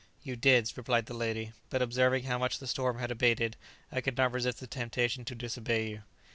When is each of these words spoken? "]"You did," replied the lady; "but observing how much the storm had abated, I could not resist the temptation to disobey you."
"]"You 0.23 0.35
did," 0.35 0.75
replied 0.75 1.05
the 1.05 1.13
lady; 1.13 1.53
"but 1.69 1.83
observing 1.83 2.23
how 2.23 2.39
much 2.39 2.57
the 2.57 2.65
storm 2.65 2.97
had 2.97 3.11
abated, 3.11 3.55
I 3.91 4.01
could 4.01 4.17
not 4.17 4.31
resist 4.33 4.59
the 4.59 4.65
temptation 4.65 5.25
to 5.25 5.35
disobey 5.35 5.89
you." 5.91 6.01